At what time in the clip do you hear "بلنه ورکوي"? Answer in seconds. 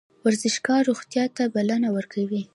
1.55-2.41